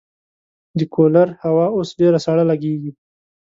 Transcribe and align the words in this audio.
د 0.77 0.79
کولر 0.93 1.27
هوا 1.43 1.65
اوس 1.75 1.89
ډېره 1.99 2.19
سړه 2.25 2.43
لګېږي. 2.51 2.91